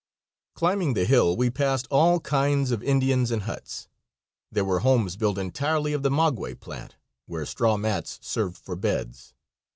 Climbing 0.55 0.95
the 0.95 1.05
hill 1.05 1.37
we 1.37 1.51
passed 1.51 1.85
all 1.91 2.19
kinds 2.19 2.71
of 2.71 2.81
Indians 2.81 3.29
and 3.29 3.43
huts. 3.43 3.87
There 4.51 4.65
were 4.65 4.79
homes 4.79 5.15
built 5.15 5.37
entirely 5.37 5.93
of 5.93 6.01
the 6.01 6.09
maguey 6.09 6.55
plant, 6.55 6.95
where 7.27 7.45
straw 7.45 7.77
mats 7.77 8.17
served 8.23 8.57
for 8.57 8.75
beds. 8.75 9.35